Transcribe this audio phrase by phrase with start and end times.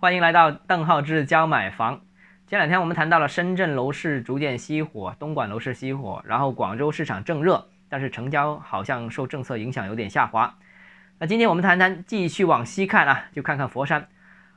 [0.00, 2.00] 欢迎来到邓浩志教买房。
[2.46, 10.56] 前两天我们谈到了深圳楼市逐渐熄火，东莞楼市熄火，然后广州市场正热，但是成交好像受政策影响有点下滑。
[11.18, 14.08] 那今天我们谈谈，继续往西看啊，就看看佛山。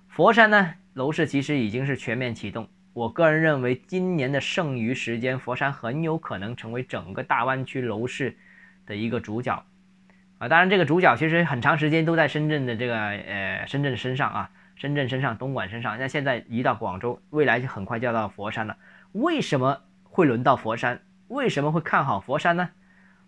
[0.08, 2.70] 佛山呢，楼市其实已经是全面启动。
[2.94, 8.38] 我个人认为，今年的剩余时间，佛山很有可能成为整个大湾区楼市
[8.86, 9.62] 的一个主角
[10.38, 10.48] 啊。
[10.48, 14.50] 当然，这个主角其实很长时间都在深圳的这个呃深圳身上啊。
[14.84, 18.76] 深圳身上，东莞身上，那现在移到广州，未来就很快就要到佛山了。
[19.14, 21.02] 为什么会轮到佛山？
[21.30, 22.70] 为什么会看好佛山呢？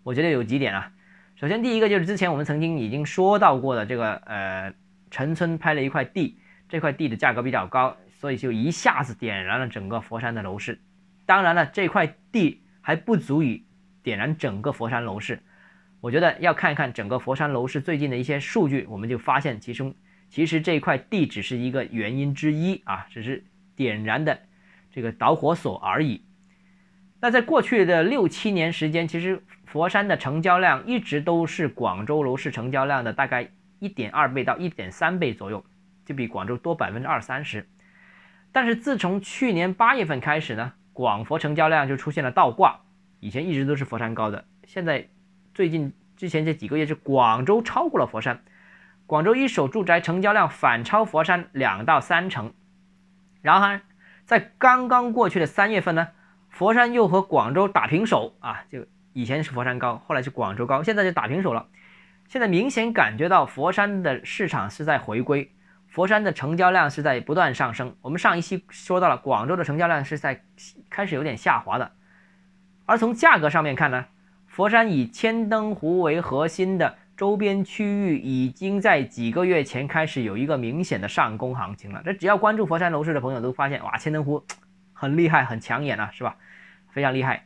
[0.02, 0.92] 我觉得有几点啊。
[1.34, 4.74] 首先，第一个就是之前我们曾经已经说到过的这个，呃，
[5.10, 6.38] 陈村拍了一块地，
[6.68, 10.78] 这块地的价格比较高，所以就一下子点燃了整个佛山的楼市。
[11.24, 13.64] 当然了，这块地还不足以
[14.02, 15.42] 点燃整个佛山楼市。
[16.02, 19.94] 我觉得要看一看整个佛山楼市最近的一些数据，我们就发现其中。
[20.36, 23.42] 其实这块地只是一个原因之一啊，只是
[23.74, 24.38] 点燃的
[24.92, 26.26] 这个导火索而已。
[27.22, 35.64] 那在过去的六七年时间，其实佛山的成交量一直都是广州楼市成交量的大概一点二倍到一点三倍左右，
[36.04, 37.66] 就比广州多百分之二三十。
[38.52, 42.78] 但是自从去年八月份开始呢，广佛成交量就出现了倒挂，
[43.20, 45.08] 以前一直都是佛山高的，现在
[45.54, 48.38] 最近之前这几个月是广州超过了佛山。
[49.06, 52.52] 广州一手住宅成交量反超佛山两到三成，
[53.40, 53.80] 然而
[54.24, 56.08] 在刚刚过去的三月份呢，
[56.50, 61.68] 佛山又和广州打平手啊，就以前是佛山高，后来是广州高，现在就打平手了。
[62.26, 65.52] 现在明显感觉到佛山的市场是在回归，
[65.86, 67.94] 佛山的成交量是在不断上升。
[68.02, 70.42] 我们上一期说到了广州的成交量是在
[70.90, 71.92] 开始有点下滑的，
[72.86, 74.06] 而从价格上面看呢，
[74.48, 76.96] 佛山以千灯湖为核心的。
[77.16, 82.02] 周边区域已经在几个月前开始有一个明显的上攻行情了。
[82.04, 84.44] 这只要关注佛山楼市的朋友都发现，哇，千灯湖
[84.92, 86.36] 很厉害，很抢眼啊，是吧？
[86.90, 87.44] 非常厉害。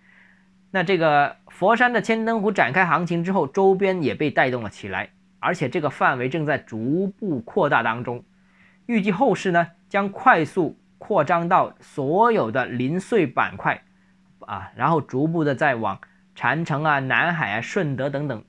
[0.73, 8.25] 那这个佛山的千灯湖展开行情之后，周边也被带动了起来，而且这个范围正在逐步扩大当中。
[8.87, 13.83] 预计后市呢将快速扩张到所有的零碎板块
[14.41, 16.01] 啊，然后逐步的再往
[16.35, 18.43] 禅城啊、南海啊、顺德等等。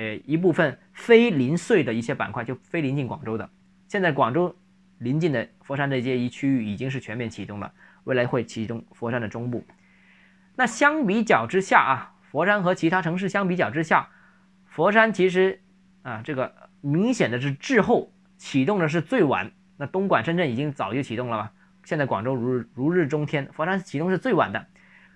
[0.00, 3.50] 呃，一部分非零碎的一些板块，就非临近广州的，
[3.86, 4.56] 现在广州
[4.96, 7.70] 临近的佛山这些一区域已经是全面启动了，
[8.04, 9.62] 未来会启动佛山的中部。
[10.56, 14.08] 那相比较之下啊，佛山和其他城市相比较之下，
[14.64, 15.60] 佛山其实
[16.00, 19.52] 啊，这个明显的是滞后，启动的是最晚。
[19.76, 21.52] 那东莞、深圳已经早就启动了吧，
[21.84, 24.64] 现在广州如如日中天，佛山启动是最晚的，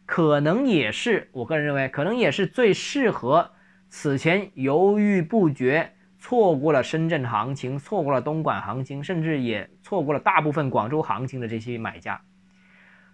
[0.05, 3.53] 可能也是我个人认为，可能也是最适合。
[3.97, 12.21] 此前犹豫不决，错过了深圳行情，错过了东莞行情，甚至也错过了大部分广州行情的这些买家。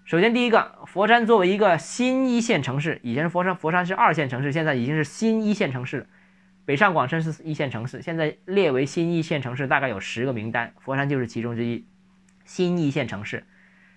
[0.07, 6.09] 首先，第一个，佛山作为一个新一线城市，以前佛山佛山是二线城市，现在已经是新一线城市。
[6.65, 11.87] 北上广深是一线城市，现在列为新一线城市，大概有十个名单，佛山就是其中之一。
[12.47, 13.45] 新一线城市，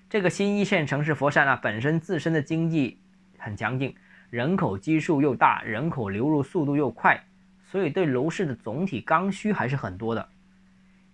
[0.09, 2.99] 这个新一线城市佛山啊，本身自身的经济
[3.37, 3.95] 很强劲。
[4.33, 7.23] 人口基数又大，人口流入速度又快，
[7.67, 10.27] 所以对楼市的总体刚需还是很多的。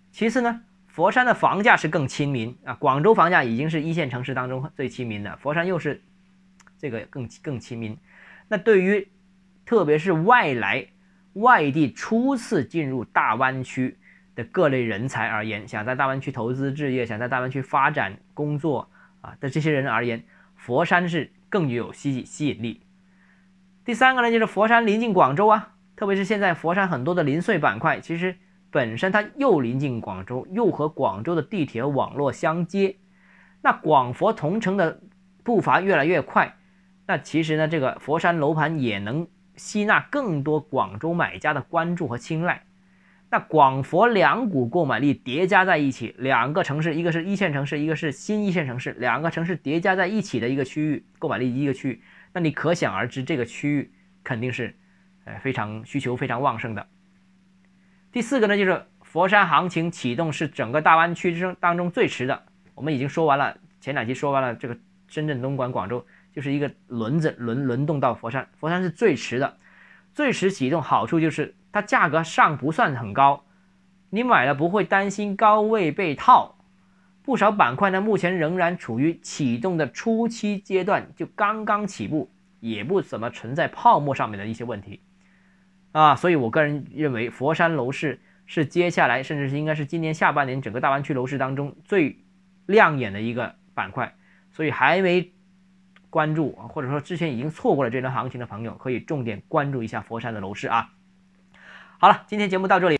[0.09, 6.01] 其次呢，佛山的房价是更亲民啊，广州房价已经是一线城市当中最亲民的，佛山又是
[6.77, 7.97] 这个更更亲民。
[8.47, 9.05] 那对于
[9.65, 10.87] 特别是外来
[11.33, 13.97] 外地初次进入大湾区
[14.33, 20.23] 的各类人才而言，想在大湾区投资置业，想在大湾区发展工作啊的这些人而言，
[20.55, 22.79] 佛山是更具有吸吸引力。
[23.89, 28.35] 第三个呢，就是佛山临近广州啊，特别是现在佛山很多的零碎板块，其实
[28.69, 32.97] 本身它又临近广州，又和广州的地铁网络相接，
[33.63, 35.01] 那广佛同城的
[35.43, 36.55] 步伐越来越快，
[37.07, 42.61] 那其实呢，这个佛山楼盘也能吸纳更多广州买家的关注和青睐。
[43.31, 52.03] 那广佛两股购买力叠加在一起，两个城市，一个是一线城市，一个是新一线城市，两个城市叠加在一起的一个区域，购买力一个区域。
[52.33, 53.91] 那你可想而知，这个区域
[54.23, 54.75] 肯定是，
[55.25, 56.87] 呃，非常需求非常旺盛的。
[58.11, 62.43] 第四个呢，就是佛山行情启动是整个大湾区之中当中最迟的。
[62.75, 64.77] 我们已经说完了，前两期说完了，这个
[65.07, 69.57] 深圳、东莞、广州就是一个轮子轮轮动到佛山，佛山是最迟的，
[70.13, 73.45] 最迟启动好处就是它价格上不算很高，
[74.11, 76.58] 你买了不会担心高位被套。
[77.29, 82.27] 不少板块呢，目前仍然处于启动的初期阶段，就刚刚起步，
[82.59, 84.99] 也不怎么存在泡沫上面的一些问题，
[85.91, 92.17] 啊，所以我个人认为佛山楼市是接下来甚至是应该是今年下半年整个大湾区楼市当中最
[92.65, 94.15] 亮眼的一个板块，
[94.49, 95.31] 所以还没
[96.09, 100.89] 关注或者说之前已经错过了这轮行情的朋友，可以重点关注一下佛山的楼市啊。
[101.99, 102.97] 好了，今天节目到这里。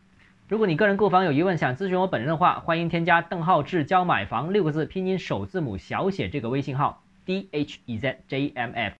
[0.50, 8.96] 如果你个人购房有疑问，想咨询我本人的话，欢迎添加邓浩志教买房六个字拼音首字母小写这个微信号 d h e z j m f。